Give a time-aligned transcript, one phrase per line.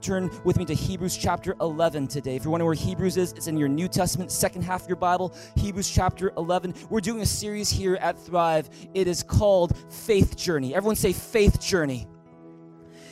[0.00, 2.36] turn with me to Hebrews chapter 11 today.
[2.36, 4.96] If you're wondering where Hebrews is, it's in your New Testament, second half of your
[4.96, 6.74] Bible, Hebrews chapter 11.
[6.90, 8.70] We're doing a series here at Thrive.
[8.94, 10.74] It is called Faith Journey.
[10.74, 12.06] Everyone say Faith Journey.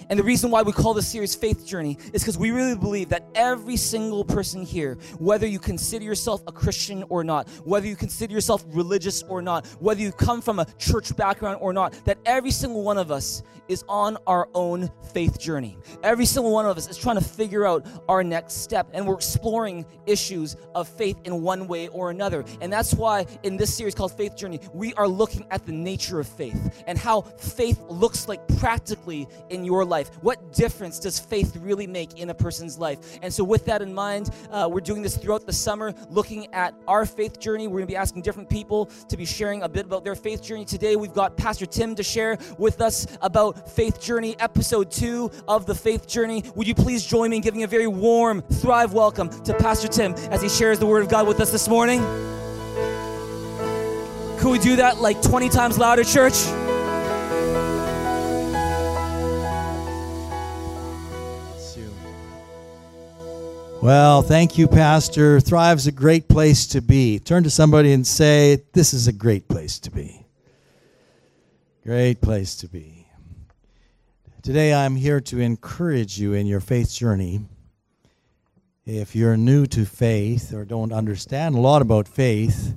[0.09, 3.09] And the reason why we call this series Faith Journey is because we really believe
[3.09, 7.97] that every single person here, whether you consider yourself a Christian or not, whether you
[7.97, 12.19] consider yourself religious or not, whether you come from a church background or not, that
[12.25, 15.77] every single one of us is on our own faith journey.
[16.05, 19.15] Every single one of us is trying to figure out our next step, and we're
[19.15, 22.45] exploring issues of faith in one way or another.
[22.61, 26.21] And that's why in this series called Faith Journey, we are looking at the nature
[26.21, 30.11] of faith and how faith looks like practically in your life life?
[30.21, 33.19] What difference does faith really make in a person's life?
[33.23, 36.75] And so, with that in mind, uh, we're doing this throughout the summer, looking at
[36.87, 37.67] our faith journey.
[37.67, 40.43] We're going to be asking different people to be sharing a bit about their faith
[40.43, 40.67] journey.
[40.67, 45.65] Today, we've got Pastor Tim to share with us about Faith Journey, episode two of
[45.65, 46.45] the Faith Journey.
[46.55, 50.13] Would you please join me in giving a very warm, thrive welcome to Pastor Tim
[50.31, 52.01] as he shares the Word of God with us this morning?
[54.41, 56.66] Could we do that like 20 times louder, church?
[63.87, 65.39] Well, thank you, Pastor.
[65.39, 67.21] Thrive's a great place to be.
[67.21, 70.27] Turn to somebody and say, This is a great place to be.
[71.85, 73.07] Great place to be.
[74.43, 77.43] Today, I'm here to encourage you in your faith journey.
[78.85, 82.77] If you're new to faith or don't understand a lot about faith,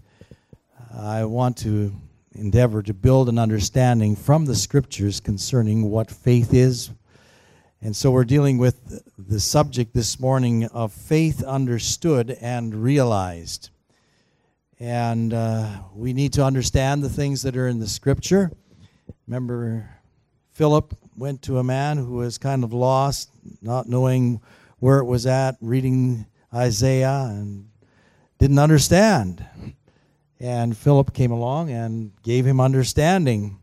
[0.96, 1.92] I want to
[2.34, 6.92] endeavor to build an understanding from the scriptures concerning what faith is,
[7.82, 13.70] and so we're dealing with the subject this morning of faith understood and realized.
[14.82, 18.52] And uh, we need to understand the things that are in the scripture.
[19.28, 19.90] Remember,
[20.52, 23.30] Philip went to a man who was kind of lost,
[23.62, 24.42] not knowing
[24.80, 27.70] where it was at, reading Isaiah, and
[28.40, 29.46] didn't understand.
[30.38, 33.58] And Philip came along and gave him understanding.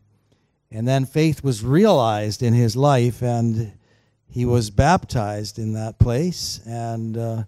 [0.71, 3.72] And then faith was realized in his life, and
[4.37, 7.43] he was baptized in that place and uh,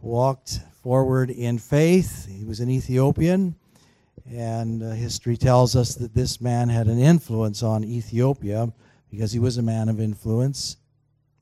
[0.00, 2.26] walked forward in faith.
[2.26, 3.54] He was an Ethiopian,
[4.30, 8.72] and uh, history tells us that this man had an influence on Ethiopia
[9.10, 10.78] because he was a man of influence.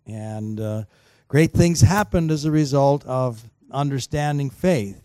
[0.08, 0.82] And uh,
[1.28, 3.40] great things happened as a result of
[3.70, 5.00] understanding faith.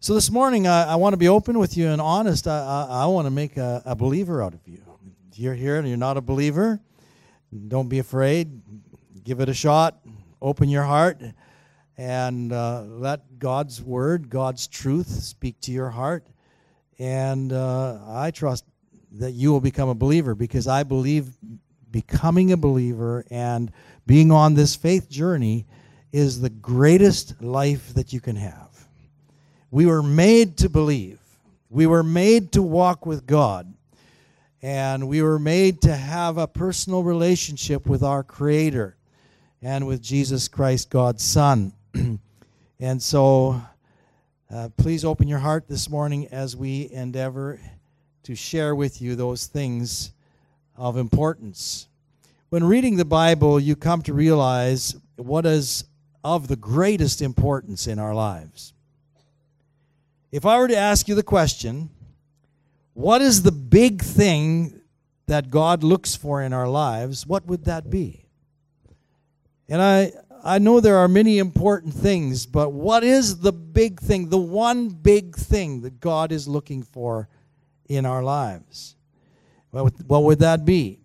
[0.00, 2.46] So this morning, I, I want to be open with you and honest.
[2.46, 2.58] I,
[2.90, 4.82] I, I want to make a, a believer out of you.
[5.32, 6.78] If you're here and you're not a believer,
[7.68, 8.60] don't be afraid
[9.24, 10.00] give it a shot,
[10.40, 11.20] open your heart,
[11.96, 16.26] and uh, let God's word, God's truth speak to your heart.
[16.98, 18.64] And uh, I trust
[19.12, 21.28] that you will become a believer because I believe
[21.90, 23.72] becoming a believer and
[24.06, 25.66] being on this faith journey
[26.12, 28.86] is the greatest life that you can have.
[29.70, 31.20] We were made to believe,
[31.68, 33.74] we were made to walk with God.
[34.62, 38.98] And we were made to have a personal relationship with our Creator
[39.62, 41.72] and with Jesus Christ, God's Son.
[42.80, 43.60] and so
[44.50, 47.60] uh, please open your heart this morning as we endeavor
[48.22, 50.12] to share with you those things
[50.76, 51.88] of importance.
[52.48, 55.84] When reading the Bible, you come to realize what is
[56.24, 58.72] of the greatest importance in our lives.
[60.32, 61.90] If I were to ask you the question,
[62.94, 64.80] what is the big thing
[65.26, 68.26] that God looks for in our lives, what would that be?
[69.70, 74.28] And I, I know there are many important things, but what is the big thing,
[74.28, 77.28] the one big thing that God is looking for
[77.88, 78.96] in our lives?
[79.70, 80.98] What, what would that be?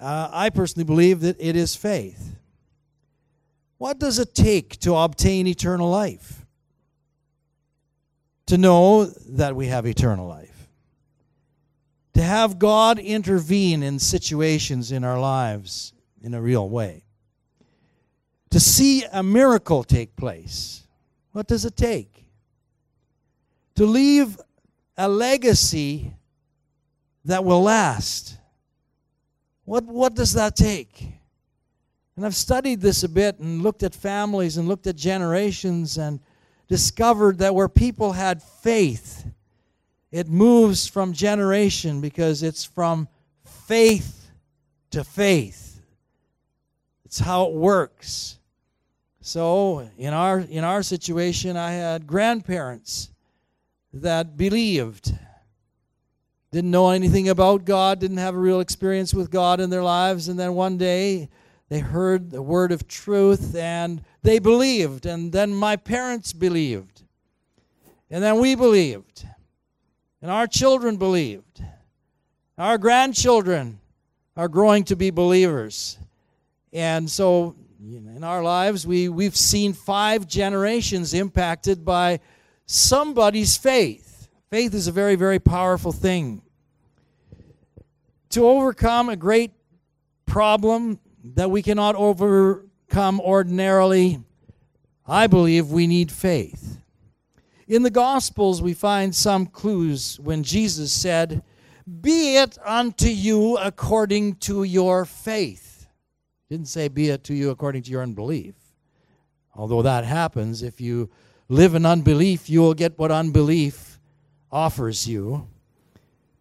[0.00, 2.36] Uh, I personally believe that it is faith.
[3.78, 6.46] What does it take to obtain eternal life?
[8.46, 10.68] To know that we have eternal life.
[12.14, 17.04] To have God intervene in situations in our lives in a real way
[18.50, 20.86] to see a miracle take place,
[21.32, 22.24] what does it take?
[23.76, 24.38] To leave
[24.96, 26.12] a legacy
[27.24, 28.36] that will last.
[29.64, 31.06] What, what does that take?
[32.16, 36.18] And I've studied this a bit and looked at families and looked at generations and
[36.66, 39.24] discovered that where people had faith,
[40.10, 43.08] it moves from generation because it's from
[43.44, 44.30] faith
[44.90, 45.67] to faith.
[47.08, 48.38] It's how it works.
[49.22, 53.10] So in our in our situation, I had grandparents
[53.94, 55.14] that believed,
[56.52, 60.28] didn't know anything about God, didn't have a real experience with God in their lives,
[60.28, 61.30] and then one day
[61.70, 65.06] they heard the word of truth and they believed.
[65.06, 67.04] And then my parents believed.
[68.10, 69.26] And then we believed.
[70.20, 71.64] And our children believed.
[72.58, 73.80] Our grandchildren
[74.36, 75.96] are growing to be believers.
[76.72, 82.20] And so in our lives, we, we've seen five generations impacted by
[82.66, 84.28] somebody's faith.
[84.50, 86.42] Faith is a very, very powerful thing.
[88.30, 89.52] To overcome a great
[90.26, 94.20] problem that we cannot overcome ordinarily,
[95.06, 96.80] I believe we need faith.
[97.66, 101.42] In the Gospels, we find some clues when Jesus said,
[102.00, 105.67] Be it unto you according to your faith.
[106.50, 108.54] Didn't say, Be it to you according to your unbelief.
[109.54, 111.10] Although that happens, if you
[111.48, 113.98] live in unbelief, you will get what unbelief
[114.50, 115.48] offers you.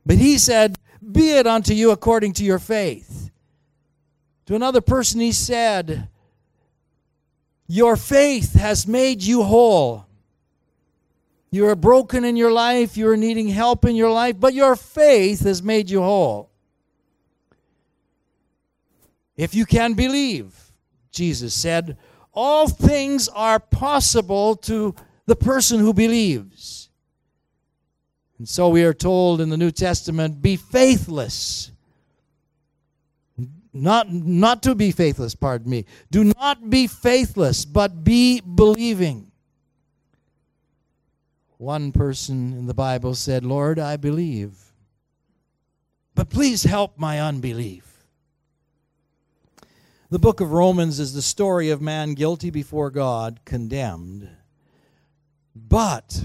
[0.06, 0.78] But he said,
[1.12, 3.32] Be it unto you according to your faith.
[4.46, 6.08] To another person, he said,
[7.68, 10.06] Your faith has made you whole.
[11.50, 14.76] You are broken in your life, you are needing help in your life, but your
[14.76, 16.50] faith has made you whole.
[19.38, 20.54] If you can believe,
[21.12, 21.98] Jesus said,
[22.34, 24.94] all things are possible to
[25.26, 26.90] the person who believes.
[28.38, 31.72] And so we are told in the New Testament be faithless
[33.82, 35.86] not, not to be faithless, pardon me.
[36.10, 39.32] Do not be faithless, but be believing.
[41.58, 44.58] One person in the Bible said, Lord, I believe,
[46.16, 47.97] but please help my unbelief.
[50.10, 54.30] The book of Romans is the story of man guilty before God, condemned.
[55.54, 56.24] But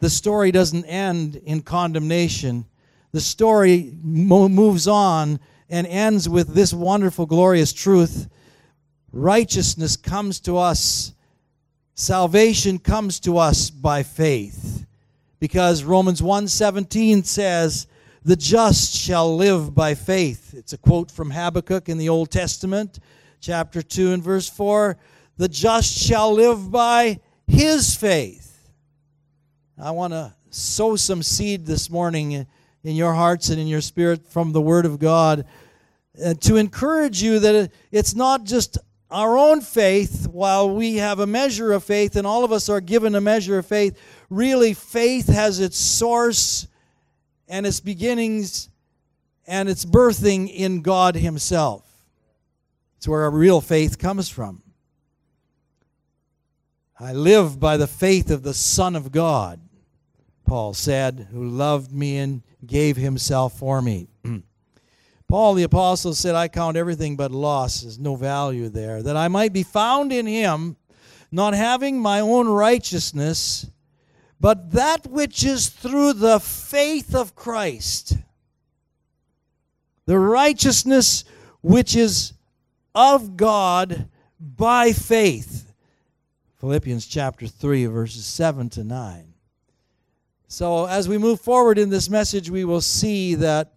[0.00, 2.66] the story doesn't end in condemnation.
[3.12, 5.40] The story mo- moves on
[5.70, 8.28] and ends with this wonderful, glorious truth
[9.10, 11.14] righteousness comes to us,
[11.94, 14.84] salvation comes to us by faith.
[15.40, 17.86] Because Romans 1:17 says,
[18.24, 22.98] "The just shall live by faith." It's a quote from Habakkuk in the Old Testament,
[23.40, 24.96] chapter 2 and verse 4,
[25.36, 28.70] "The just shall live by his faith."
[29.78, 32.46] I want to sow some seed this morning
[32.84, 35.44] in your hearts and in your spirit from the Word of God
[36.22, 38.78] uh, to encourage you that it's not just
[39.10, 42.80] our own faith, while we have a measure of faith and all of us are
[42.80, 43.98] given a measure of faith,
[44.30, 46.66] really faith has its source
[47.48, 48.68] and its beginnings
[49.46, 51.82] and its birthing in God Himself.
[52.96, 54.62] It's where our real faith comes from.
[56.98, 59.60] I live by the faith of the Son of God,
[60.46, 64.08] Paul said, who loved me and gave himself for me.
[65.28, 67.80] Paul the Apostle said, I count everything but loss.
[67.80, 69.02] There's no value there.
[69.02, 70.76] That I might be found in him,
[71.32, 73.66] not having my own righteousness,
[74.44, 78.18] but that which is through the faith of Christ.
[80.04, 81.24] The righteousness
[81.62, 82.34] which is
[82.94, 84.06] of God
[84.38, 85.72] by faith.
[86.58, 89.32] Philippians chapter 3, verses 7 to 9.
[90.46, 93.72] So, as we move forward in this message, we will see that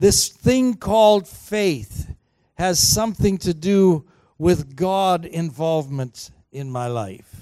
[0.00, 2.12] this thing called faith
[2.54, 4.04] has something to do
[4.36, 7.36] with God involvement in my life.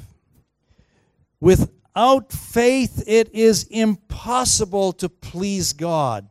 [1.97, 6.29] Without faith, it is impossible to please God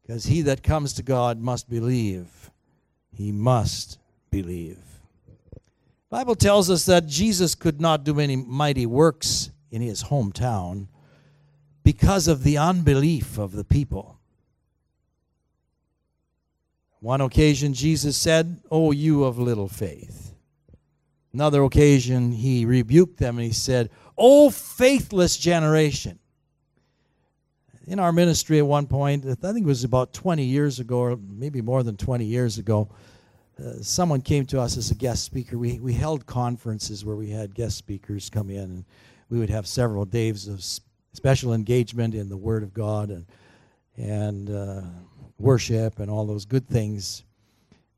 [0.00, 2.50] because he that comes to God must believe.
[3.12, 3.98] He must
[4.30, 4.78] believe.
[6.08, 10.86] Bible tells us that Jesus could not do any mighty works in his hometown
[11.82, 14.18] because of the unbelief of the people.
[17.00, 20.32] One occasion, Jesus said, Oh, you of little faith.
[21.34, 26.18] Another occasion, he rebuked them and he said, Oh, faithless generation.
[27.86, 31.16] In our ministry at one point, I think it was about 20 years ago, or
[31.16, 32.88] maybe more than 20 years ago,
[33.58, 35.56] uh, someone came to us as a guest speaker.
[35.56, 38.84] We, we held conferences where we had guest speakers come in, and
[39.30, 40.62] we would have several days of
[41.12, 43.26] special engagement in the Word of God and,
[43.96, 44.82] and uh,
[45.38, 47.22] worship and all those good things.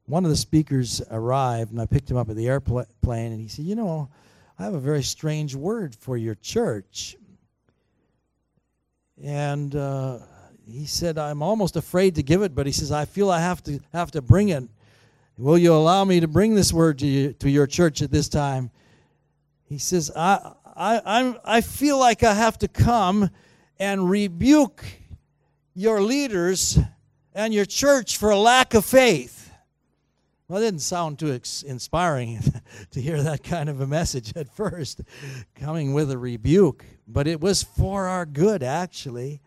[0.04, 3.48] One of the speakers arrived, and I picked him up at the airplane, and he
[3.48, 4.08] said, You know,
[4.60, 7.16] I have a very strange word for your church.
[9.24, 10.18] And uh,
[10.70, 13.62] he said, I'm almost afraid to give it, but he says, I feel I have
[13.62, 14.64] to have to bring it.
[15.38, 18.28] Will you allow me to bring this word to you, to your church at this
[18.28, 18.70] time?
[19.64, 23.30] He says, I, I, I'm, I feel like I have to come
[23.78, 24.84] and rebuke
[25.72, 26.78] your leaders
[27.32, 29.39] and your church for a lack of faith.
[30.50, 32.40] Well, it didn't sound too inspiring
[32.90, 35.00] to hear that kind of a message at first,
[35.54, 39.42] coming with a rebuke, but it was for our good, actually,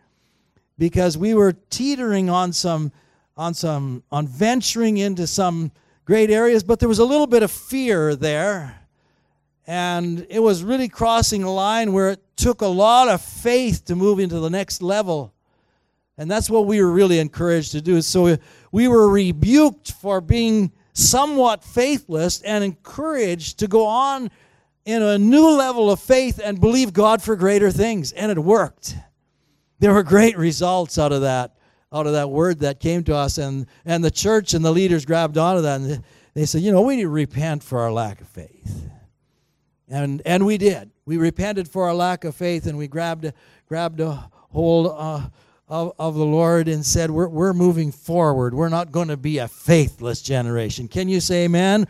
[0.78, 2.90] because we were teetering on some,
[3.36, 5.72] on some, on venturing into some
[6.06, 8.74] great areas, but there was a little bit of fear there.
[9.66, 13.94] And it was really crossing a line where it took a lot of faith to
[13.94, 15.34] move into the next level.
[16.16, 18.00] And that's what we were really encouraged to do.
[18.00, 18.38] So
[18.72, 24.30] we were rebuked for being somewhat faithless and encouraged to go on
[24.84, 28.12] in a new level of faith and believe God for greater things.
[28.12, 28.96] And it worked.
[29.80, 31.56] There were great results out of that,
[31.92, 33.38] out of that word that came to us.
[33.38, 36.82] And, and the church and the leaders grabbed onto that and they said, you know,
[36.82, 38.88] we need to repent for our lack of faith.
[39.88, 40.90] And, and we did.
[41.06, 43.32] We repented for our lack of faith and we grabbed,
[43.68, 45.28] grabbed a hold uh,
[45.68, 48.54] of, of the Lord and said, we're, we're moving forward.
[48.54, 50.88] We're not going to be a faithless generation.
[50.88, 51.86] Can you say amen?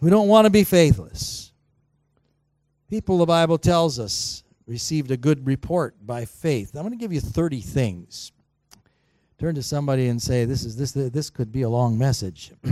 [0.00, 1.52] We don't want to be faithless.
[2.88, 6.74] People, the Bible tells us, received a good report by faith.
[6.74, 8.32] I'm going to give you 30 things.
[9.38, 12.52] Turn to somebody and say, This, is, this, this could be a long message.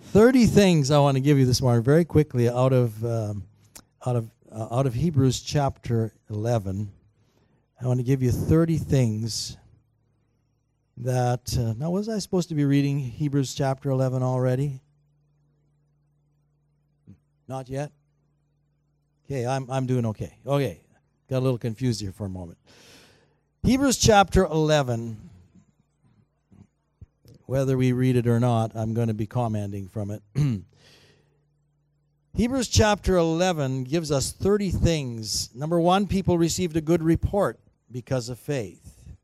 [0.00, 3.44] 30 things I want to give you this morning very quickly out of, um,
[4.06, 6.90] out of uh, out of Hebrews chapter 11.
[7.80, 9.56] I want to give you 30 things
[10.98, 11.56] that.
[11.58, 14.80] Uh, now, was I supposed to be reading Hebrews chapter 11 already?
[17.48, 17.90] Not yet?
[19.26, 20.38] Okay, I'm, I'm doing okay.
[20.46, 20.80] Okay,
[21.28, 22.58] got a little confused here for a moment.
[23.64, 25.30] Hebrews chapter 11,
[27.46, 30.22] whether we read it or not, I'm going to be commenting from it.
[32.36, 35.54] Hebrews chapter 11 gives us 30 things.
[35.54, 37.60] Number one, people received a good report
[37.92, 39.14] because of faith.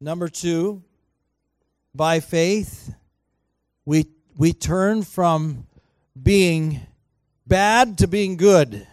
[0.00, 0.84] Number two,
[1.92, 2.94] by faith,
[3.84, 4.06] we,
[4.36, 5.66] we turn from
[6.22, 6.80] being
[7.44, 8.86] bad to being good.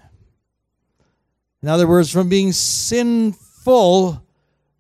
[1.62, 4.26] In other words, from being sinful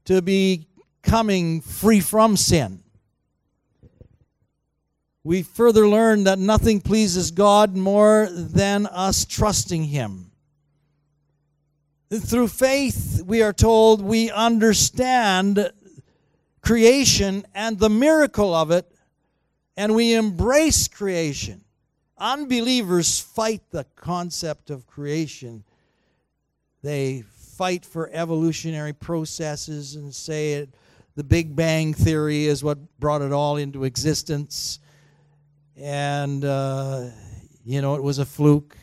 [0.05, 2.82] to becoming free from sin
[5.23, 10.31] we further learn that nothing pleases God more than us trusting Him.
[12.11, 15.71] Through faith, we are told we understand
[16.61, 18.89] creation and the miracle of it,
[19.75, 21.63] and we embrace creation.
[22.17, 25.63] Unbelievers fight the concept of creation.
[26.83, 27.23] They
[27.57, 30.69] fight for evolutionary processes and say it,
[31.15, 34.79] the Big Bang Theory is what brought it all into existence
[35.77, 37.09] and uh,
[37.65, 38.75] you know it was a fluke.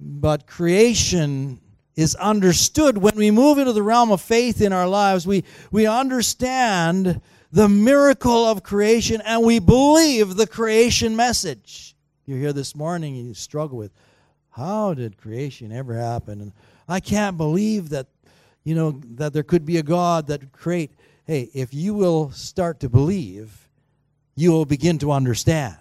[0.00, 1.60] But creation
[1.96, 5.26] is understood when we move into the realm of faith in our lives.
[5.26, 7.20] We we understand
[7.52, 11.94] the miracle of creation and we believe the creation message.
[12.26, 13.92] You're here this morning you struggle with
[14.50, 16.40] how did creation ever happen?
[16.40, 16.52] And
[16.88, 18.06] i can't believe that
[18.64, 20.92] you know that there could be a god that create
[21.26, 23.63] hey if you will start to believe
[24.34, 25.76] you will begin to understand.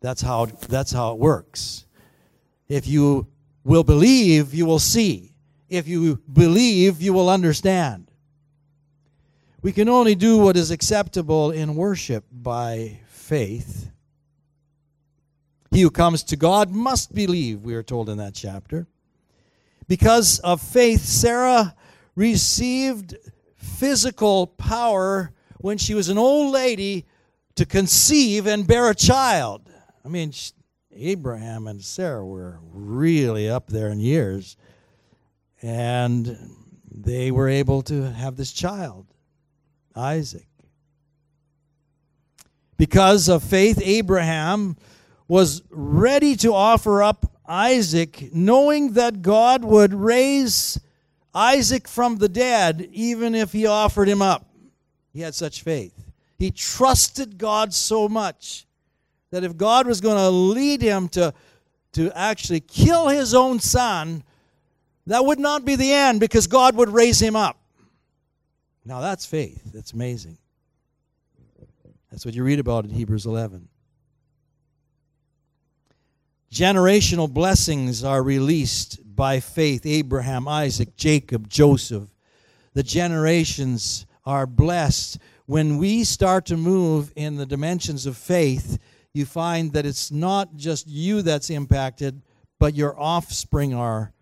[0.00, 1.86] That's how, that's how it works.
[2.68, 3.26] If you
[3.64, 5.32] will believe, you will see.
[5.68, 8.10] If you believe, you will understand.
[9.62, 13.90] We can only do what is acceptable in worship by faith.
[15.70, 18.86] He who comes to God must believe, we are told in that chapter.
[19.88, 21.74] Because of faith, Sarah
[22.14, 23.16] received
[23.56, 25.32] physical power
[25.64, 27.06] when she was an old lady
[27.54, 29.62] to conceive and bear a child.
[30.04, 30.30] I mean,
[30.94, 34.58] Abraham and Sarah were really up there in years,
[35.62, 36.36] and
[36.94, 39.06] they were able to have this child,
[39.96, 40.46] Isaac.
[42.76, 44.76] Because of faith, Abraham
[45.28, 50.78] was ready to offer up Isaac, knowing that God would raise
[51.34, 54.50] Isaac from the dead, even if he offered him up.
[55.14, 55.94] He had such faith.
[56.36, 58.66] He trusted God so much
[59.30, 61.32] that if God was going to lead him to,
[61.92, 64.24] to actually kill his own son,
[65.06, 67.58] that would not be the end because God would raise him up.
[68.84, 69.62] Now that's faith.
[69.72, 70.36] That's amazing.
[72.10, 73.68] That's what you read about in Hebrews 11.
[76.52, 82.04] Generational blessings are released by faith Abraham, Isaac, Jacob, Joseph.
[82.74, 85.18] The generations are blessed.
[85.46, 88.78] When we start to move in the dimensions of faith,
[89.12, 92.22] you find that it's not just you that's impacted,
[92.58, 94.12] but your offspring are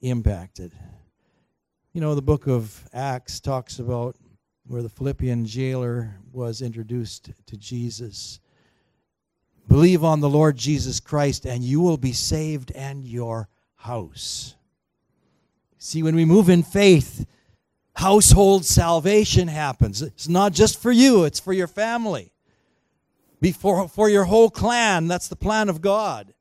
[0.00, 0.72] impacted.
[1.92, 4.16] You know, the book of Acts talks about
[4.66, 8.38] where the Philippian jailer was introduced to Jesus.
[9.66, 14.54] Believe on the Lord Jesus Christ, and you will be saved and your house.
[15.78, 17.26] See, when we move in faith,
[17.98, 20.02] household salvation happens.
[20.02, 22.30] It's not just for you, it's for your family.
[23.40, 25.08] Before, for your whole clan.
[25.08, 26.32] That's the plan of God.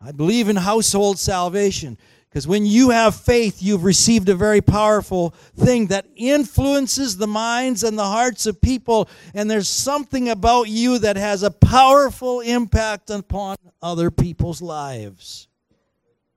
[0.00, 1.98] I believe in household salvation.
[2.28, 7.82] Because when you have faith, you've received a very powerful thing that influences the minds
[7.82, 9.08] and the hearts of people.
[9.34, 15.48] And there's something about you that has a powerful impact upon other people's lives.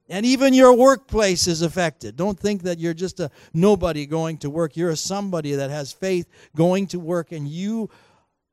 [0.09, 2.15] And even your workplace is affected.
[2.15, 4.75] Don't think that you're just a nobody going to work.
[4.75, 7.89] You're a somebody that has faith going to work, and you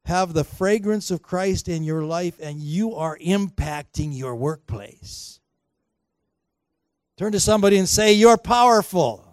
[0.05, 5.41] have the fragrance of Christ in your life, and you are impacting your workplace.
[7.17, 9.27] Turn to somebody and say, You're powerful.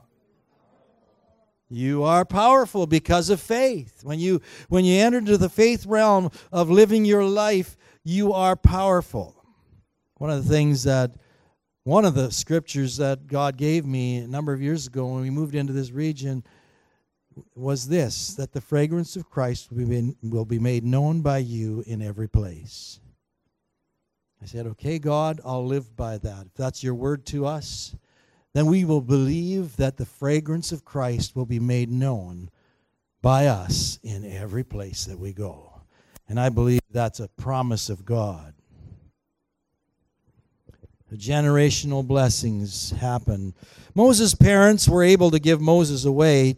[1.70, 4.02] You are powerful because of faith.
[4.04, 8.56] When you when you enter into the faith realm of living your life, you are
[8.56, 9.44] powerful.
[10.16, 11.16] One of the things that
[11.88, 15.30] one of the scriptures that God gave me a number of years ago when we
[15.30, 16.44] moved into this region
[17.56, 22.28] was this that the fragrance of Christ will be, made known by you in every
[22.28, 23.00] place.
[24.42, 26.48] I said, Okay, God, I'll live by that.
[26.48, 27.96] If that's your word to us,
[28.54, 32.50] then we will believe that the fragrance of Christ will be made known
[33.22, 35.84] by us in every place that we go.
[36.28, 38.56] And I believe that's a promise of God.
[41.16, 43.54] Generational blessings happen.
[43.96, 46.58] Moses' parents were able to give Moses away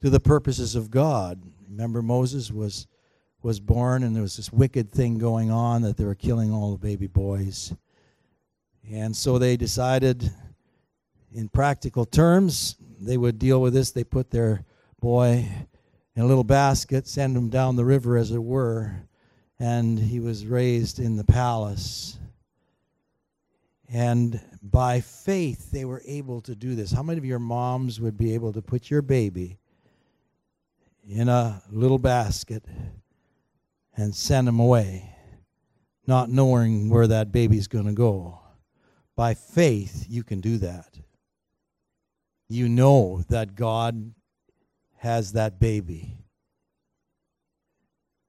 [0.00, 1.42] to the purposes of God.
[1.68, 2.86] Remember, Moses was
[3.42, 6.72] was born, and there was this wicked thing going on that they were killing all
[6.72, 7.72] the baby boys.
[8.90, 10.30] And so they decided,
[11.32, 13.92] in practical terms, they would deal with this.
[13.92, 14.64] They put their
[15.00, 15.48] boy
[16.14, 18.94] in a little basket, send him down the river, as it were,
[19.58, 22.18] and he was raised in the palace.
[23.92, 26.92] And by faith, they were able to do this.
[26.92, 29.58] How many of your moms would be able to put your baby
[31.08, 32.64] in a little basket
[33.96, 35.14] and send him away,
[36.06, 38.40] not knowing where that baby's going to go.
[39.16, 40.98] By faith, you can do that.
[42.48, 44.14] You know that God
[44.98, 46.16] has that baby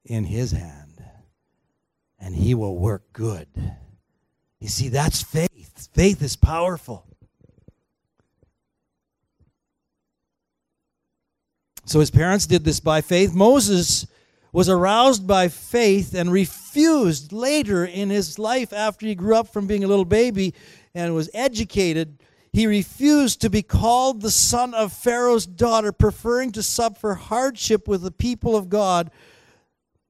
[0.05, 1.03] in his hand,
[2.19, 3.47] and he will work good.
[4.59, 5.50] You see, that's faith.
[5.87, 7.05] Faith is powerful.
[11.85, 13.33] So his parents did this by faith.
[13.33, 14.07] Moses
[14.53, 19.67] was aroused by faith and refused later in his life after he grew up from
[19.67, 20.53] being a little baby
[20.93, 22.17] and was educated
[22.53, 28.01] he refused to be called the son of Pharaoh's daughter, preferring to suffer hardship with
[28.01, 29.09] the people of God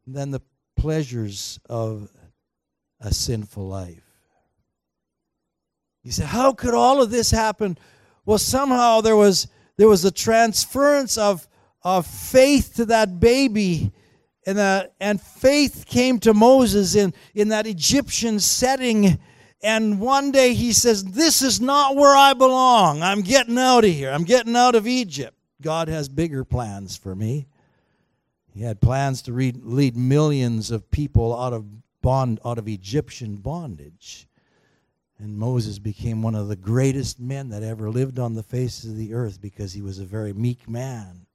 [0.07, 0.41] than the
[0.75, 2.09] pleasures of
[2.99, 4.10] a sinful life.
[6.03, 7.77] You say, how could all of this happen?
[8.25, 11.47] Well, somehow there was there was a transference of,
[11.83, 13.91] of faith to that baby
[14.45, 19.19] and, that, and faith came to Moses in, in that Egyptian setting.
[19.63, 23.01] And one day he says, This is not where I belong.
[23.03, 24.11] I'm getting out of here.
[24.11, 25.35] I'm getting out of Egypt.
[25.61, 27.47] God has bigger plans for me.
[28.53, 31.65] He had plans to lead millions of people out of
[32.01, 34.27] bond out of Egyptian bondage.
[35.21, 38.97] And Moses became one of the greatest men that ever lived on the face of
[38.97, 41.27] the earth because he was a very meek man.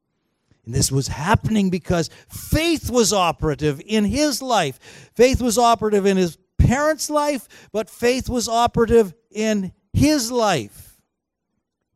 [0.64, 5.11] And this was happening because faith was operative in his life.
[5.14, 11.01] Faith was operative in his parents' life, but faith was operative in his life.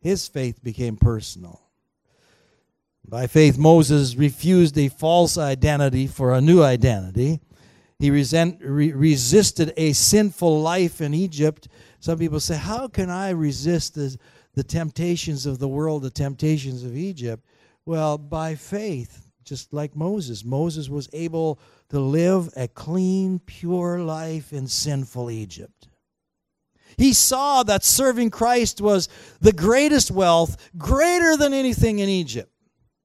[0.00, 1.60] His faith became personal.
[3.04, 7.40] By faith, Moses refused a false identity for a new identity.
[8.00, 11.68] He resent, re- resisted a sinful life in Egypt.
[12.00, 14.16] Some people say, How can I resist the,
[14.54, 17.44] the temptations of the world, the temptations of Egypt?
[17.84, 20.46] Well, by faith, just like Moses.
[20.46, 21.60] Moses was able
[21.90, 25.88] to live a clean, pure life in sinful Egypt.
[26.96, 29.10] He saw that serving Christ was
[29.42, 32.50] the greatest wealth, greater than anything in Egypt.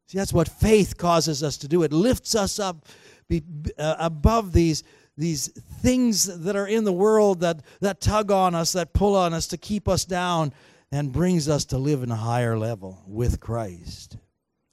[0.07, 1.83] See, that's what faith causes us to do.
[1.83, 2.85] It lifts us up
[3.27, 3.43] be,
[3.77, 4.83] uh, above these,
[5.17, 5.47] these
[5.81, 9.47] things that are in the world that, that tug on us, that pull on us
[9.47, 10.53] to keep us down,
[10.91, 14.17] and brings us to live in a higher level with Christ.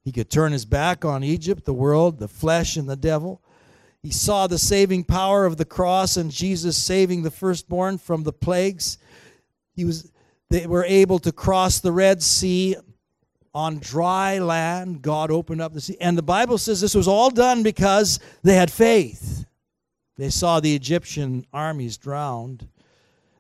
[0.04, 3.40] He could turn his back on Egypt, the world, the flesh, and the devil.
[4.02, 8.32] He saw the saving power of the cross and Jesus saving the firstborn from the
[8.32, 8.98] plagues.
[9.74, 10.10] He was,
[10.50, 12.76] they were able to cross the Red Sea
[13.54, 15.02] on dry land.
[15.02, 15.96] God opened up the sea.
[16.00, 19.44] And the Bible says this was all done because they had faith.
[20.16, 22.68] They saw the Egyptian armies drowned.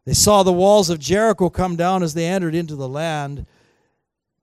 [0.04, 3.46] They saw the walls of Jericho come down as they entered into the land,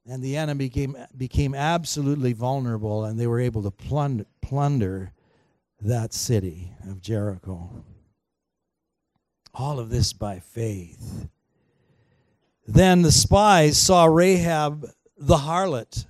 [0.07, 5.11] and the enemy became, became absolutely vulnerable, and they were able to plunder, plunder
[5.81, 7.83] that city of Jericho.
[9.53, 11.27] All of this by faith.
[12.65, 16.05] Then the spies saw Rahab the harlot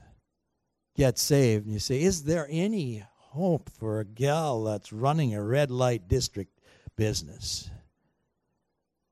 [0.96, 1.66] get saved.
[1.66, 6.08] And you say, Is there any hope for a gal that's running a red light
[6.08, 6.60] district
[6.96, 7.70] business?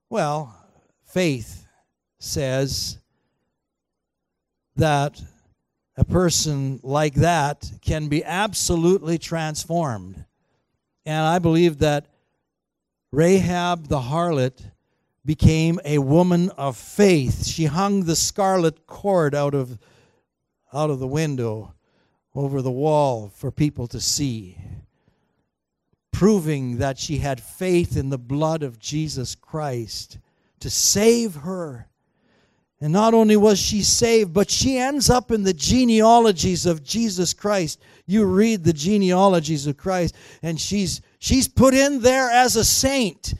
[0.10, 0.56] Well,
[1.06, 1.66] faith
[2.20, 2.98] says
[4.76, 5.22] that
[5.98, 10.24] a person like that can be absolutely transformed.
[11.06, 12.06] And I believe that
[13.12, 14.62] Rahab the harlot
[15.28, 17.46] became a woman of faith.
[17.46, 19.78] She hung the scarlet cord out of,
[20.72, 21.74] out of the window
[22.34, 24.58] over the wall for people to see,
[26.14, 30.18] proving that she had faith in the blood of Jesus Christ
[30.62, 31.90] to save her.
[32.80, 37.34] And not only was she saved, but she ends up in the genealogies of Jesus
[37.34, 37.82] Christ.
[38.06, 43.34] You read the genealogies of Christ, and she's, she's put in there as a saint.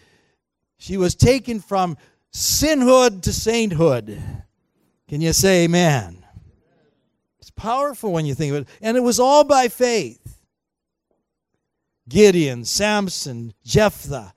[0.78, 1.98] She was taken from
[2.34, 4.22] sinhood to sainthood.
[5.08, 6.26] Can you say amen?
[7.40, 8.68] It's powerful when you think of it.
[8.82, 10.44] And it was all by faith.
[12.10, 14.34] Gideon, Samson, Jephthah.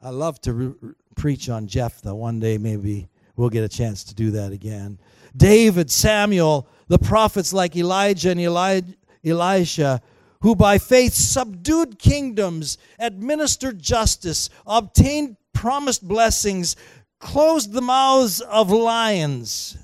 [0.00, 2.14] I love to re- preach on Jephthah.
[2.14, 4.98] One day, maybe we'll get a chance to do that again.
[5.36, 8.80] David, Samuel, the prophets like Elijah and Eli-
[9.24, 10.00] Elisha,
[10.42, 16.76] who by faith subdued kingdoms, administered justice, obtained promised blessings,
[17.20, 19.76] closed the mouths of lions.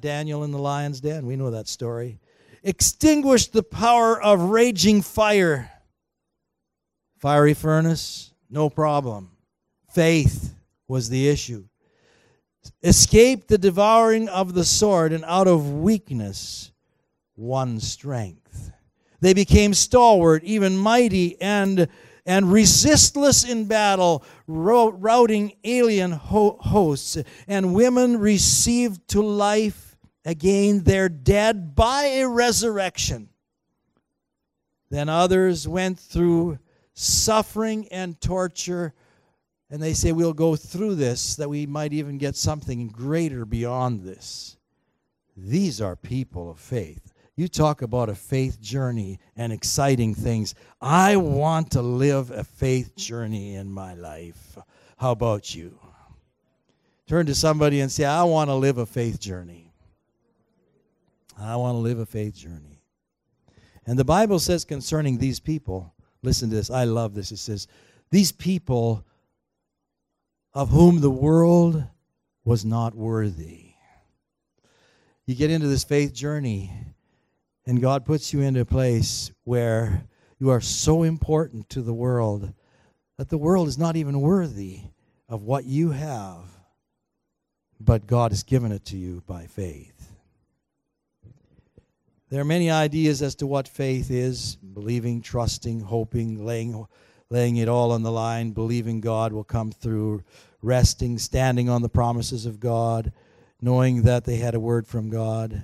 [0.00, 2.20] Daniel in the lion's den, we know that story.
[2.62, 5.70] Extinguished the power of raging fire.
[7.18, 9.32] Fiery furnace, no problem.
[9.90, 10.54] Faith
[10.86, 11.64] was the issue.
[12.82, 16.70] Escaped the devouring of the sword, and out of weakness
[17.36, 18.43] won strength.
[19.24, 21.88] They became stalwart, even mighty, and
[22.26, 27.16] and resistless in battle, routing alien ho- hosts.
[27.48, 33.30] And women received to life again their dead by a resurrection.
[34.90, 36.58] Then others went through
[36.92, 38.92] suffering and torture.
[39.70, 44.02] And they say, We'll go through this that we might even get something greater beyond
[44.02, 44.58] this.
[45.34, 47.13] These are people of faith.
[47.36, 50.54] You talk about a faith journey and exciting things.
[50.80, 54.56] I want to live a faith journey in my life.
[54.98, 55.78] How about you?
[57.08, 59.72] Turn to somebody and say, I want to live a faith journey.
[61.38, 62.82] I want to live a faith journey.
[63.84, 65.92] And the Bible says concerning these people,
[66.22, 67.32] listen to this, I love this.
[67.32, 67.66] It says,
[68.10, 69.04] These people
[70.54, 71.84] of whom the world
[72.44, 73.72] was not worthy.
[75.26, 76.72] You get into this faith journey
[77.66, 80.04] and God puts you into a place where
[80.38, 82.52] you are so important to the world
[83.16, 84.80] that the world is not even worthy
[85.28, 86.44] of what you have,
[87.80, 90.12] but God has given it to you by faith.
[92.30, 96.86] There are many ideas as to what faith is believing, trusting, hoping, laying,
[97.30, 100.22] laying it all on the line, believing God will come through,
[100.60, 103.12] resting, standing on the promises of God,
[103.60, 105.62] knowing that they had a word from God.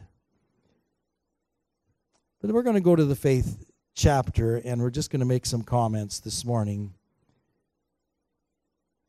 [2.40, 5.44] But we're going to go to the faith chapter and we're just going to make
[5.44, 6.94] some comments this morning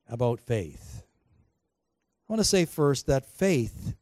[0.10, 1.04] about faith.
[2.28, 3.96] I want to say first that faith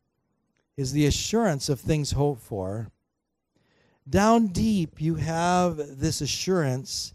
[0.77, 2.89] is the assurance of things hoped for.
[4.09, 7.13] Down deep, you have this assurance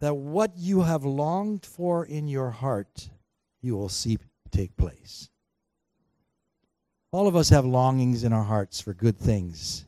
[0.00, 3.08] that what you have longed for in your heart,
[3.62, 4.18] you will see
[4.50, 5.30] take place.
[7.10, 9.86] All of us have longings in our hearts for good things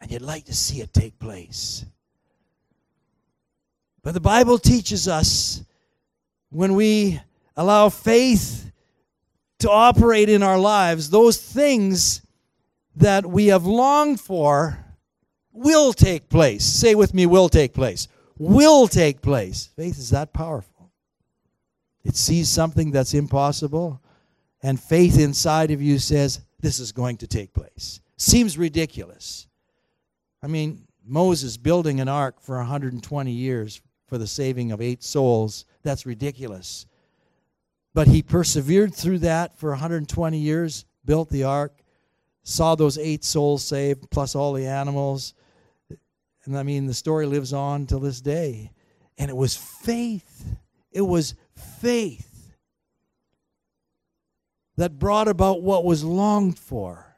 [0.00, 1.84] and you'd like to see it take place.
[4.02, 5.62] But the Bible teaches us
[6.50, 7.20] when we
[7.56, 8.70] allow faith
[9.58, 12.22] to operate in our lives, those things
[12.96, 14.84] that we have longed for
[15.52, 16.64] will take place.
[16.64, 18.08] Say with me, will take place.
[18.38, 19.70] Will take place.
[19.76, 20.92] Faith is that powerful.
[22.04, 24.00] It sees something that's impossible,
[24.62, 28.00] and faith inside of you says, This is going to take place.
[28.16, 29.47] Seems ridiculous.
[30.42, 35.64] I mean, Moses building an ark for 120 years for the saving of eight souls,
[35.82, 36.86] that's ridiculous.
[37.94, 41.82] But he persevered through that for 120 years, built the ark,
[42.42, 45.34] saw those eight souls saved, plus all the animals.
[46.44, 48.70] And I mean, the story lives on till this day.
[49.18, 50.46] And it was faith.
[50.92, 51.34] It was
[51.80, 52.54] faith
[54.76, 57.16] that brought about what was longed for.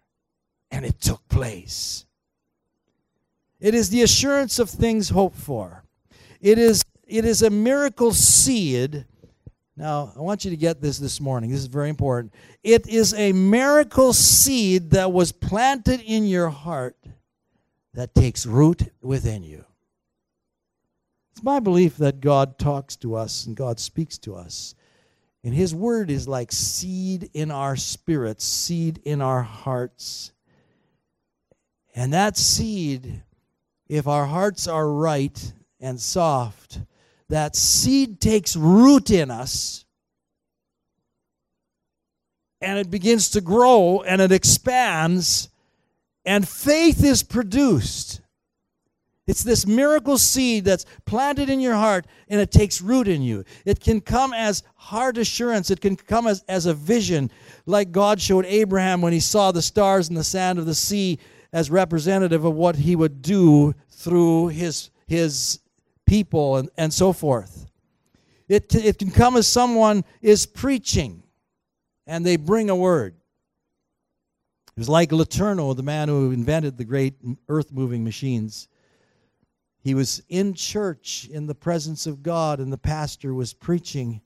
[0.70, 2.06] And it took place.
[3.60, 5.84] It is the assurance of things hoped for.
[6.40, 9.04] It is, it is a miracle seed.
[9.76, 11.50] Now, I want you to get this this morning.
[11.50, 12.34] This is very important.
[12.62, 16.96] It is a miracle seed that was planted in your heart
[17.94, 19.64] that takes root within you.
[21.32, 24.74] It's my belief that God talks to us and God speaks to us.
[25.42, 30.32] And His Word is like seed in our spirits, seed in our hearts.
[31.94, 33.22] And that seed,
[33.90, 36.80] if our hearts are right and soft,
[37.28, 39.84] that seed takes root in us
[42.60, 45.48] and it begins to grow and it expands
[46.24, 48.20] and faith is produced.
[49.26, 53.44] It's this miracle seed that's planted in your heart and it takes root in you.
[53.64, 57.28] It can come as heart assurance, it can come as, as a vision,
[57.66, 61.18] like God showed Abraham when he saw the stars and the sand of the sea
[61.52, 65.60] as representative of what he would do through his, his
[66.06, 67.66] people and, and so forth.
[68.48, 71.22] It, it can come as someone is preaching
[72.06, 73.14] and they bring a word.
[74.68, 77.14] It was like Letourneau, the man who invented the great
[77.48, 78.68] earth moving machines.
[79.82, 84.20] He was in church in the presence of God, and the pastor was preaching.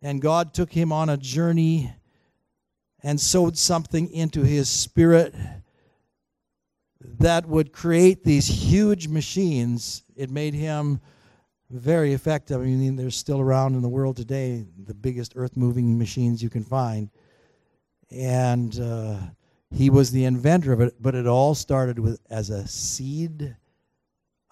[0.00, 1.92] And God took him on a journey
[3.02, 5.34] and sowed something into his spirit
[7.00, 10.02] that would create these huge machines.
[10.16, 11.00] It made him
[11.70, 12.60] very effective.
[12.60, 16.50] I mean, they're still around in the world today, the biggest earth moving machines you
[16.50, 17.10] can find.
[18.10, 19.18] And uh,
[19.70, 23.54] he was the inventor of it, but it all started with as a seed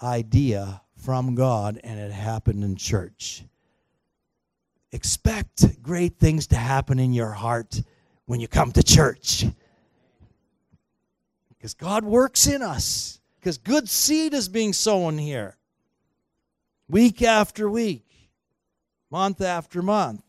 [0.02, 3.44] idea from God, and it happened in church.
[4.92, 7.82] Expect great things to happen in your heart
[8.26, 9.44] when you come to church.
[11.66, 13.18] Because God works in us.
[13.40, 15.57] Because good seed is being sown here.
[16.88, 18.07] Week after week,
[19.11, 20.22] month after month,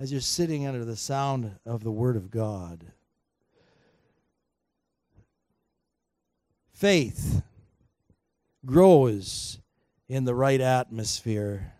[0.00, 2.90] as you're sitting under the sound of the Word of God.
[6.72, 7.42] faith
[8.66, 9.58] grows
[10.08, 11.72] in the right atmosphere.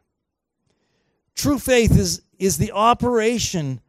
[1.35, 3.81] True faith is, is the operation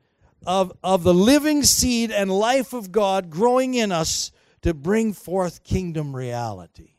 [0.48, 5.64] of, of the living seed and life of God growing in us to bring forth
[5.64, 6.92] kingdom reality.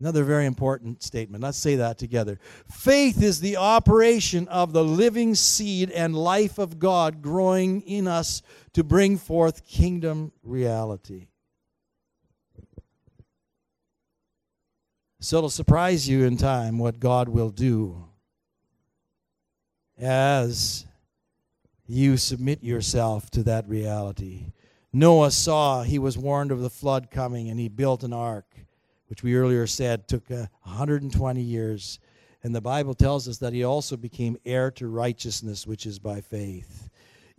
[0.00, 1.44] Another very important statement.
[1.44, 2.38] Let's say that together.
[2.70, 8.40] Faith is the operation of the living seed and life of God growing in us
[8.72, 11.26] to bring forth kingdom reality.
[15.20, 18.06] So it'll surprise you in time what God will do
[19.98, 20.86] as
[21.86, 24.46] you submit yourself to that reality.
[24.92, 28.56] Noah saw, he was warned of the flood coming, and he built an ark,
[29.06, 32.00] which we earlier said took uh, 120 years.
[32.42, 36.20] And the Bible tells us that he also became heir to righteousness, which is by
[36.20, 36.88] faith.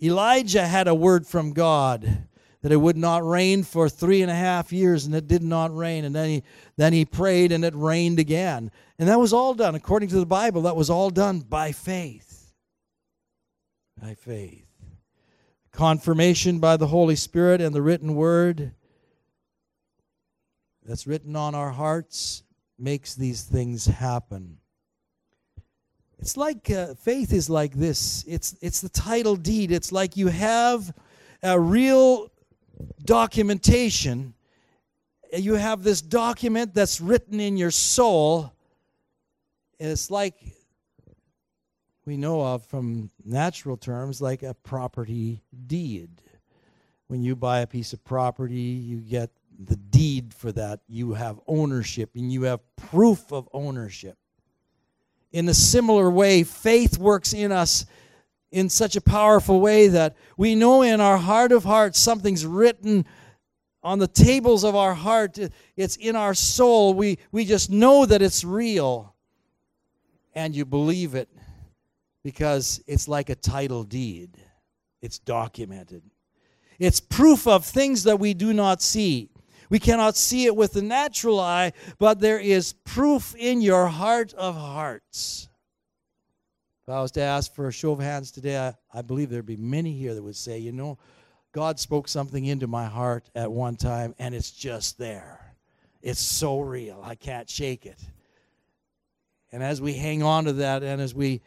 [0.02, 2.28] Elijah had a word from God
[2.62, 5.76] that it would not rain for three and a half years, and it did not
[5.76, 6.06] rain.
[6.06, 6.44] And then he,
[6.78, 8.72] then he prayed, and it rained again.
[9.00, 12.54] And that was all done, according to the Bible, that was all done by faith.
[14.00, 14.71] By faith.
[15.72, 18.74] Confirmation by the Holy Spirit and the written word
[20.86, 22.44] that's written on our hearts
[22.78, 24.58] makes these things happen.
[26.20, 28.24] It's like uh, faith is like this.
[28.28, 29.72] It's it's the title deed.
[29.72, 30.94] It's like you have
[31.42, 32.32] a real
[33.04, 34.34] documentation.
[35.34, 38.54] You have this document that's written in your soul.
[39.80, 40.36] It's like
[42.06, 46.10] we know of from natural terms, like a property deed.
[47.08, 50.80] When you buy a piece of property, you get the deed for that.
[50.88, 54.18] You have ownership and you have proof of ownership.
[55.32, 57.86] In a similar way, faith works in us
[58.52, 63.06] in such a powerful way that we know in our heart of hearts something's written
[63.84, 65.38] on the tables of our heart.
[65.78, 66.94] It's in our soul.
[66.94, 69.16] We, we just know that it's real.
[70.34, 71.30] And you believe it
[72.24, 74.38] because it's like a title deed,
[75.02, 76.04] it's documented.
[76.80, 79.30] It's proof of things that we do not see.
[79.70, 84.34] We cannot see it with the natural eye, but there is proof in your heart
[84.34, 85.48] of hearts.
[86.84, 89.46] If I was to ask for a show of hands today, I, I believe there'd
[89.46, 90.98] be many here that would say, you know,
[91.54, 95.56] God spoke something into my heart at one time, and it's just there.
[96.02, 97.02] It's so real.
[97.04, 98.00] I can't shake it.
[99.52, 101.42] And as we hang on to that and as we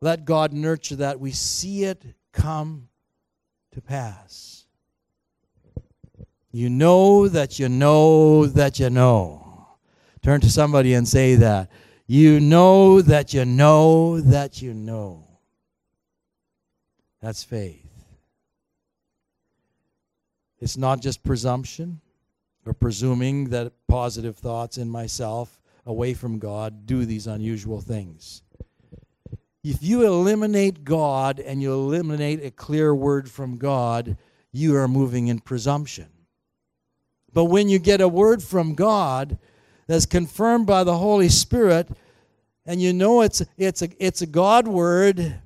[0.00, 2.88] let God nurture that, we see it come
[3.72, 4.66] to pass.
[6.50, 9.66] You know that you know that you know.
[10.22, 11.70] Turn to somebody and say that.
[12.06, 15.26] You know that you know that you know.
[17.20, 17.84] That's faith.
[20.60, 22.00] It's not just presumption
[22.66, 28.42] or presuming that positive thoughts in myself away from God do these unusual things.
[29.64, 34.16] If you eliminate God and you eliminate a clear word from God,
[34.52, 36.06] you are moving in presumption.
[37.32, 39.38] But when you get a word from God
[39.86, 41.88] that's confirmed by the Holy Spirit,
[42.64, 45.40] and you know it's, it's, a, it's a God word,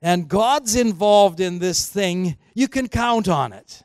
[0.00, 3.82] and God's involved in this thing, you can count on it.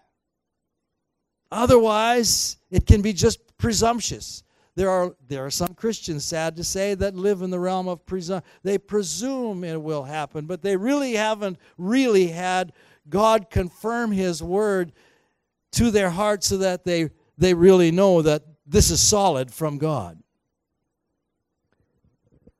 [1.51, 4.42] Otherwise, it can be just presumptuous.
[4.75, 8.05] There are, there are some Christians, sad to say, that live in the realm of
[8.05, 8.49] presumption.
[8.63, 12.73] They presume it will happen, but they really haven't really had
[13.07, 14.93] God confirm His word
[15.73, 20.17] to their heart so that they, they really know that this is solid from God.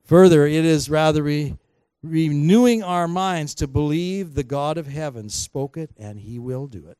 [0.04, 1.56] Further, it is rather re-
[2.02, 6.86] renewing our minds to believe the God of heaven spoke it and He will do
[6.88, 6.98] it.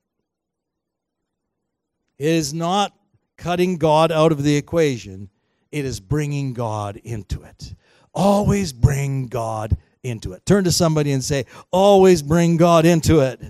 [2.19, 2.93] It is not
[3.37, 5.29] cutting God out of the equation,
[5.73, 7.75] it is bringing God into it.
[8.15, 10.47] Always bring God into it.
[10.47, 13.41] Turn to somebody and say, Always bring God into it.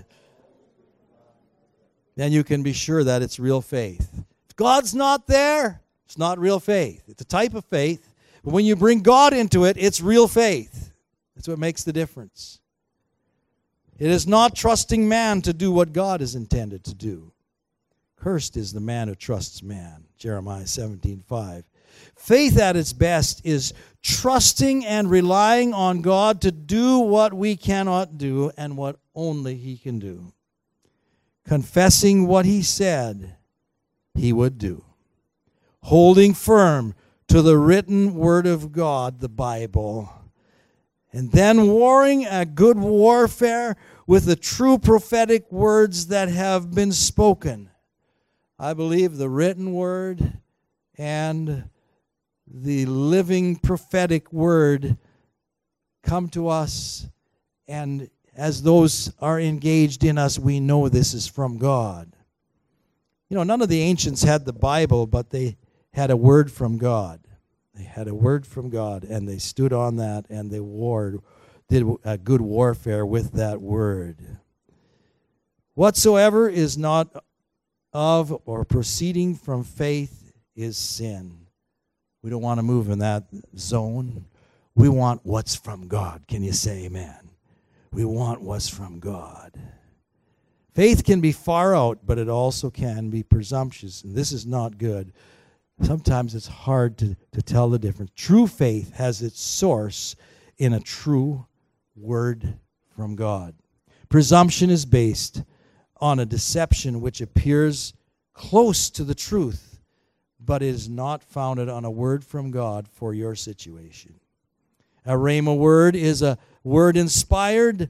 [2.15, 4.09] Then you can be sure that it's real faith.
[4.49, 7.03] If God's not there, it's not real faith.
[7.07, 8.13] It's a type of faith.
[8.43, 10.91] But when you bring God into it, it's real faith.
[11.35, 12.59] That's what makes the difference.
[13.97, 17.31] It is not trusting man to do what God is intended to do.
[18.17, 20.05] Cursed is the man who trusts man.
[20.17, 21.63] Jeremiah 17 5.
[22.15, 28.17] Faith at its best is trusting and relying on God to do what we cannot
[28.17, 30.33] do and what only He can do.
[31.45, 33.35] Confessing what He said
[34.13, 34.83] He would do.
[35.83, 36.95] Holding firm
[37.27, 40.09] to the written Word of God, the Bible.
[41.11, 47.69] And then warring a good warfare with the true prophetic words that have been spoken
[48.57, 50.39] I believe the written word
[50.97, 51.69] and
[52.47, 54.97] the living prophetic word
[56.03, 57.07] come to us,
[57.67, 62.13] and as those are engaged in us, we know this is from God.
[63.27, 65.57] You know, none of the ancients had the Bible, but they
[65.91, 67.19] had a word from God.
[67.73, 71.19] They had a word from God, and they stood on that, and they warred,
[71.67, 74.37] did a good warfare with that word.
[75.73, 77.24] Whatsoever is not
[77.95, 81.47] of or proceeding from faith is sin.
[82.21, 83.23] We don't want to move in that
[83.57, 84.25] zone.
[84.75, 86.25] We want what's from God.
[86.27, 87.29] Can you say amen?
[87.93, 89.57] We want what's from God.
[90.73, 94.77] Faith can be far out, but it also can be presumptuous, and this is not
[94.77, 95.13] good.
[95.81, 98.11] Sometimes it's hard to, to tell the difference.
[98.13, 100.17] True faith has its source
[100.57, 101.45] in a true
[101.95, 102.59] word
[102.93, 103.55] from God.
[104.09, 105.43] Presumption is based
[106.05, 107.91] on a deception which appears
[108.31, 109.79] close to the truth,
[110.39, 114.13] but is not founded on a word from God for your situation.
[115.03, 117.89] A rhema word is a word inspired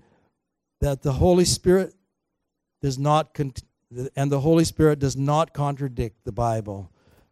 [0.79, 1.93] that the Holy Spirit
[2.81, 3.37] does not,
[4.15, 6.89] and the Holy Spirit does not contradict the Bible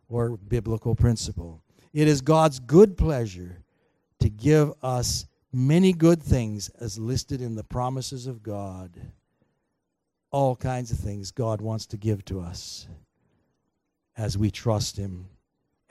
[0.10, 1.63] or biblical principle.
[1.93, 3.63] It is God's good pleasure
[4.19, 9.00] to give us many good things as listed in the promises of God
[10.34, 12.88] all kinds of things God wants to give to us
[14.18, 15.28] as we trust Him,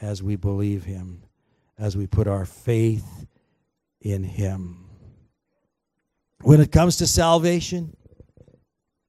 [0.01, 1.23] as we believe Him,
[1.79, 3.27] as we put our faith
[4.01, 4.85] in Him.
[6.43, 7.97] When it comes to salvation,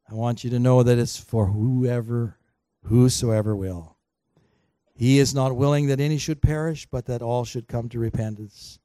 [0.10, 2.38] I want you to know that it's for whoever,
[2.84, 3.98] whosoever will.
[4.96, 8.78] He is not willing that any should perish, but that all should come to repentance.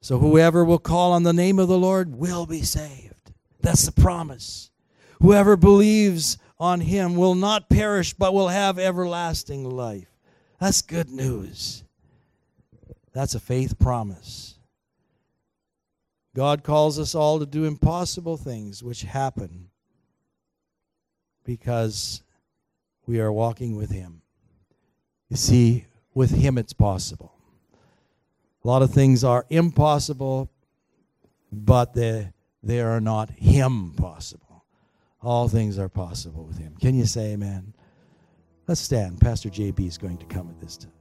[0.00, 3.32] So whoever will call on the name of the Lord will be saved.
[3.60, 4.70] That's the promise.
[5.20, 10.08] Whoever believes on him will not perish, but will have everlasting life.
[10.60, 11.84] That's good news.
[13.12, 14.58] That's a faith promise.
[16.34, 19.70] God calls us all to do impossible things which happen
[21.44, 22.22] because
[23.06, 24.22] we are walking with Him.
[25.28, 27.34] You see, with Him it's possible.
[28.64, 30.50] A lot of things are impossible,
[31.52, 34.43] but they, they are not Him possible.
[35.24, 36.74] All things are possible with him.
[36.80, 37.72] Can you say amen?
[38.66, 39.20] Let's stand.
[39.20, 40.92] Pastor JB is going to come at this time.